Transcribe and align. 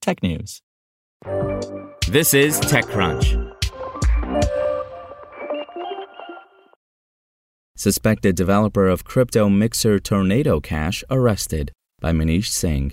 technews. 0.00 0.60
This 2.08 2.34
is 2.34 2.58
TechCrunch. 2.60 3.50
Suspected 7.76 8.36
developer 8.36 8.88
of 8.88 9.04
crypto 9.04 9.48
mixer 9.48 9.98
Tornado 9.98 10.60
Cash 10.60 11.02
arrested 11.10 11.72
by 12.00 12.12
Manish 12.12 12.48
Singh. 12.48 12.92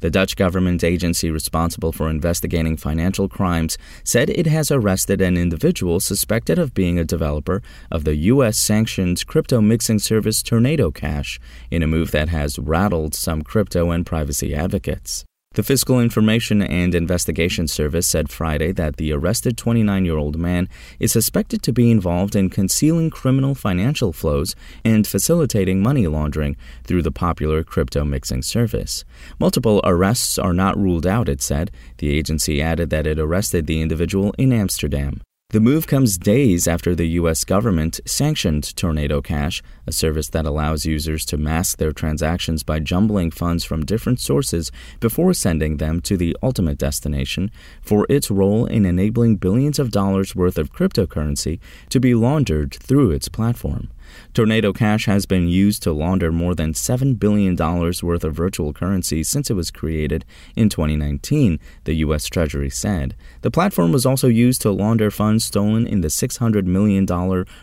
The 0.00 0.10
Dutch 0.10 0.36
government 0.36 0.84
agency 0.84 1.30
responsible 1.30 1.92
for 1.92 2.10
investigating 2.10 2.76
financial 2.76 3.28
crimes 3.28 3.78
said 4.04 4.28
it 4.28 4.46
has 4.46 4.70
arrested 4.70 5.22
an 5.22 5.38
individual 5.38 6.00
suspected 6.00 6.58
of 6.58 6.74
being 6.74 6.98
a 6.98 7.04
developer 7.04 7.62
of 7.90 8.04
the 8.04 8.16
U.S. 8.16 8.58
sanctioned 8.58 9.26
crypto 9.26 9.62
mixing 9.62 9.98
service 9.98 10.42
Tornado 10.42 10.90
Cash 10.90 11.40
in 11.70 11.82
a 11.82 11.86
move 11.86 12.10
that 12.10 12.28
has 12.28 12.58
rattled 12.58 13.14
some 13.14 13.40
crypto 13.40 13.90
and 13.90 14.04
privacy 14.04 14.54
advocates. 14.54 15.24
The 15.54 15.62
Fiscal 15.62 16.00
Information 16.00 16.62
and 16.62 16.96
Investigation 16.96 17.68
Service 17.68 18.08
said 18.08 18.28
Friday 18.28 18.72
that 18.72 18.96
the 18.96 19.12
arrested 19.12 19.56
29 19.56 20.04
year 20.04 20.16
old 20.16 20.36
man 20.36 20.68
is 20.98 21.12
suspected 21.12 21.62
to 21.62 21.72
be 21.72 21.92
involved 21.92 22.34
in 22.34 22.50
concealing 22.50 23.08
criminal 23.08 23.54
financial 23.54 24.12
flows 24.12 24.56
and 24.84 25.06
facilitating 25.06 25.80
money 25.80 26.08
laundering 26.08 26.56
through 26.82 27.02
the 27.02 27.12
popular 27.12 27.62
crypto 27.62 28.04
mixing 28.04 28.42
service. 28.42 29.04
Multiple 29.38 29.80
arrests 29.84 30.40
are 30.40 30.52
not 30.52 30.76
ruled 30.76 31.06
out, 31.06 31.28
it 31.28 31.40
said. 31.40 31.70
The 31.98 32.10
agency 32.10 32.60
added 32.60 32.90
that 32.90 33.06
it 33.06 33.20
arrested 33.20 33.68
the 33.68 33.80
individual 33.80 34.34
in 34.36 34.52
Amsterdam. 34.52 35.20
The 35.54 35.60
move 35.60 35.86
comes 35.86 36.18
days 36.18 36.66
after 36.66 36.96
the 36.96 37.06
U.S. 37.10 37.44
government 37.44 38.00
sanctioned 38.04 38.74
Tornado 38.74 39.22
Cash, 39.22 39.62
a 39.86 39.92
service 39.92 40.28
that 40.30 40.46
allows 40.46 40.84
users 40.84 41.24
to 41.26 41.36
mask 41.36 41.78
their 41.78 41.92
transactions 41.92 42.64
by 42.64 42.80
jumbling 42.80 43.30
funds 43.30 43.62
from 43.62 43.86
different 43.86 44.18
sources 44.18 44.72
before 44.98 45.32
sending 45.32 45.76
them 45.76 46.00
to 46.00 46.16
the 46.16 46.36
ultimate 46.42 46.76
destination, 46.76 47.52
for 47.80 48.04
its 48.08 48.32
role 48.32 48.66
in 48.66 48.84
enabling 48.84 49.36
billions 49.36 49.78
of 49.78 49.92
dollars 49.92 50.34
worth 50.34 50.58
of 50.58 50.72
cryptocurrency 50.72 51.60
to 51.88 52.00
be 52.00 52.16
laundered 52.16 52.74
through 52.74 53.12
its 53.12 53.28
platform. 53.28 53.90
Tornado 54.32 54.72
Cash 54.72 55.06
has 55.06 55.26
been 55.26 55.48
used 55.48 55.82
to 55.82 55.92
launder 55.92 56.32
more 56.32 56.54
than 56.54 56.72
$7 56.72 57.18
billion 57.18 57.56
worth 57.56 58.24
of 58.24 58.34
virtual 58.34 58.72
currency 58.72 59.22
since 59.22 59.50
it 59.50 59.54
was 59.54 59.70
created 59.70 60.24
in 60.56 60.68
2019, 60.68 61.58
the 61.84 61.94
U.S. 61.94 62.26
Treasury 62.26 62.70
said. 62.70 63.14
The 63.42 63.50
platform 63.50 63.92
was 63.92 64.06
also 64.06 64.28
used 64.28 64.62
to 64.62 64.70
launder 64.70 65.10
funds 65.10 65.44
stolen 65.44 65.86
in 65.86 66.00
the 66.00 66.08
$600 66.08 66.64
million 66.64 67.06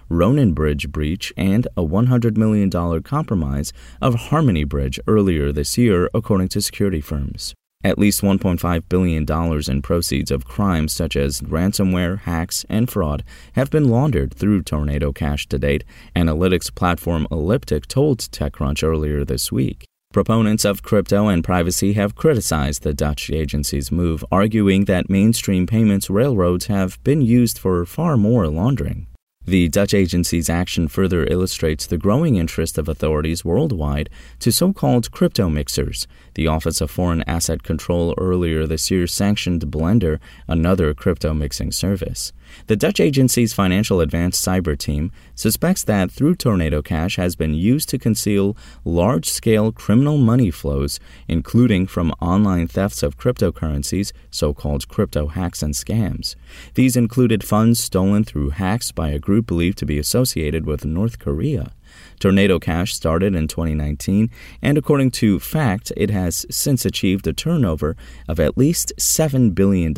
Ronin 0.10 0.54
Bridge 0.54 0.92
breach 0.92 1.34
and 1.38 1.68
a 1.78 1.84
$100 1.84 2.38
million 2.38 2.70
compromise 3.04 3.74
of 4.02 4.16
Harmony 4.16 4.64
Bridge 4.64 5.00
earlier 5.08 5.52
this 5.52 5.78
year, 5.78 6.10
according 6.14 6.48
to 6.50 6.62
security 6.62 7.02
firms. 7.02 7.54
At 7.84 7.98
least 7.98 8.22
$1.5 8.22 8.84
billion 8.90 9.72
in 9.72 9.82
proceeds 9.82 10.32
of 10.32 10.46
crimes 10.46 10.94
such 10.94 11.16
as 11.16 11.42
ransomware, 11.42 12.20
hacks, 12.20 12.66
and 12.70 12.90
fraud 12.90 13.24
have 13.54 13.72
been 13.72 13.90
laundered 13.90 14.34
through 14.34 14.64
Tornado 14.64 15.12
Cash 15.12 15.48
to 15.48 15.58
date, 15.58 15.84
analytics 16.16 16.74
platform 16.74 17.28
Elliptic 17.32 17.88
told 17.88 18.20
TechCrunch 18.20 18.84
earlier 18.84 19.26
this 19.26 19.52
week. 19.52 19.86
Proponents 20.14 20.66
of 20.66 20.84
crypto 20.84 21.28
and 21.28 21.42
privacy 21.42 21.94
have 21.94 22.16
criticized 22.16 22.84
the 22.84 22.94
Dutch 22.94 23.30
agency's 23.32 23.92
move, 23.92 24.26
arguing 24.30 24.86
that 24.86 25.10
mainstream 25.10 25.66
payments 25.66 26.10
railroads 26.10 26.66
have 26.68 27.02
been 27.04 27.22
used 27.22 27.58
for 27.58 27.86
far 27.86 28.18
more 28.18 28.48
laundering. 28.48 29.08
The 29.46 29.70
Dutch 29.70 29.96
agency's 29.96 30.52
action 30.52 30.88
further 30.88 31.26
illustrates 31.26 31.88
the 31.88 31.98
growing 31.98 32.36
interest 32.36 32.78
of 32.78 32.88
authorities 32.88 33.44
worldwide 33.44 34.08
to 34.38 34.52
so 34.52 34.72
called 34.72 35.10
crypto 35.10 35.50
mixers. 35.50 36.08
The 36.36 36.46
Office 36.46 36.80
of 36.80 36.92
Foreign 36.92 37.24
Asset 37.26 37.64
Control 37.64 38.14
earlier 38.20 38.68
this 38.68 38.92
year 38.92 39.08
sanctioned 39.08 39.62
Blender, 39.62 40.20
another 40.48 40.94
crypto 40.94 41.34
mixing 41.34 41.72
service. 41.72 42.32
The 42.68 42.76
Dutch 42.76 43.00
agency's 43.00 43.54
financial 43.54 44.02
advanced 44.02 44.46
cyber 44.46 44.78
team 44.78 45.12
suspects 45.36 45.84
that 45.86 46.12
through 46.12 46.36
Tornado 46.36 46.82
Cash 46.82 47.16
has 47.16 47.36
been 47.36 47.54
used 47.54 47.90
to 47.90 47.98
conceal 47.98 48.56
large 48.86 49.30
scale 49.30 49.72
criminal 49.72 50.18
money 50.18 50.52
flows, 50.52 51.00
including 51.28 51.88
from 51.88 52.12
online 52.22 52.68
thefts 52.68 53.04
of 53.04 53.18
cryptocurrencies, 53.18 54.12
so 54.30 54.54
called 54.54 54.88
crypto 54.88 55.28
hacks 55.28 55.62
and 55.64 55.74
scams. 55.74 56.36
These 56.76 56.96
included 56.96 57.44
funds 57.44 57.80
stolen 57.80 58.24
through 58.24 58.52
hacks 58.52 58.92
by 58.92 59.10
a 59.10 59.20
group 59.20 59.48
believed 59.48 59.78
to 59.80 59.86
be 59.86 59.98
associated 59.98 60.66
with 60.66 60.86
North 60.86 61.20
Korea. 61.20 61.74
Tornado 62.20 62.60
Cash 62.60 62.94
started 62.94 63.36
in 63.36 63.48
2019, 63.48 64.30
and 64.62 64.78
according 64.78 65.12
to 65.12 65.40
Fact, 65.40 65.92
it 65.98 66.10
has 66.10 66.46
since 66.50 66.86
achieved 66.86 67.28
a 67.28 67.34
turnover 67.34 67.96
of 68.28 68.40
at 68.40 68.58
least 68.58 68.94
$7 68.98 69.54
billion, 69.54 69.94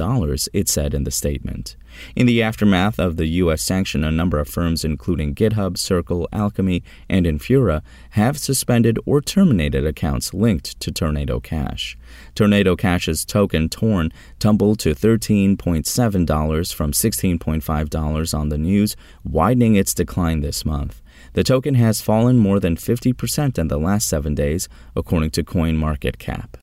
it 0.53 0.69
said 0.69 0.93
in 0.93 1.03
the 1.03 1.11
statement. 1.11 1.75
In 2.15 2.25
the 2.25 2.41
aftermath 2.41 2.99
of 2.99 3.17
the 3.17 3.27
U.S. 3.27 3.61
sanction, 3.61 4.03
a 4.03 4.11
number 4.11 4.39
of 4.39 4.47
firms, 4.47 4.83
including 4.83 5.35
GitHub, 5.35 5.77
Circle, 5.77 6.27
Alchemy, 6.31 6.83
and 7.09 7.25
Infura, 7.25 7.81
have 8.11 8.37
suspended 8.37 8.99
or 9.05 9.21
terminated 9.21 9.85
accounts 9.85 10.33
linked 10.33 10.79
to 10.79 10.91
Tornado 10.91 11.39
Cash. 11.39 11.97
Tornado 12.35 12.75
Cash's 12.75 13.25
token 13.25 13.69
Torn 13.69 14.11
tumbled 14.39 14.79
to 14.79 14.95
$13.7 14.95 16.73
from 16.73 16.91
$16.5 16.91 18.37
on 18.37 18.49
the 18.49 18.57
news, 18.57 18.95
widening 19.23 19.75
its 19.75 19.93
decline 19.93 20.41
this 20.41 20.65
month. 20.65 21.01
The 21.33 21.43
token 21.43 21.75
has 21.75 22.01
fallen 22.01 22.37
more 22.37 22.59
than 22.59 22.75
50% 22.75 23.57
in 23.57 23.67
the 23.67 23.77
last 23.77 24.07
seven 24.07 24.35
days, 24.35 24.67
according 24.95 25.31
to 25.31 25.43
CoinMarketCap. 25.43 26.62